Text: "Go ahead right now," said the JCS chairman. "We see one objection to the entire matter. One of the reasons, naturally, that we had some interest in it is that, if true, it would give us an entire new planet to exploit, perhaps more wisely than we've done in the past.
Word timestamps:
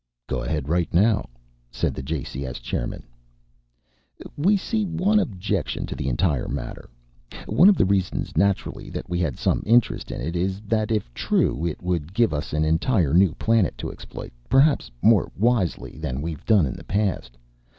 "Go 0.25 0.41
ahead 0.41 0.67
right 0.67 0.91
now," 0.91 1.29
said 1.69 1.93
the 1.93 2.01
JCS 2.01 2.59
chairman. 2.59 3.03
"We 4.35 4.57
see 4.57 4.83
one 4.83 5.19
objection 5.19 5.85
to 5.85 5.95
the 5.95 6.09
entire 6.09 6.47
matter. 6.47 6.89
One 7.45 7.69
of 7.69 7.77
the 7.77 7.85
reasons, 7.85 8.35
naturally, 8.35 8.89
that 8.89 9.07
we 9.07 9.19
had 9.19 9.37
some 9.37 9.61
interest 9.63 10.09
in 10.11 10.19
it 10.19 10.35
is 10.35 10.59
that, 10.61 10.89
if 10.89 11.13
true, 11.13 11.67
it 11.67 11.83
would 11.83 12.15
give 12.15 12.33
us 12.33 12.51
an 12.51 12.65
entire 12.65 13.13
new 13.13 13.35
planet 13.35 13.77
to 13.77 13.91
exploit, 13.91 14.31
perhaps 14.49 14.89
more 15.03 15.31
wisely 15.37 15.99
than 15.99 16.23
we've 16.23 16.45
done 16.47 16.65
in 16.65 16.73
the 16.73 16.83
past. 16.85 17.37